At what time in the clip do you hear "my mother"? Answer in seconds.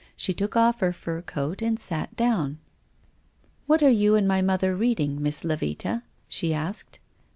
4.27-4.75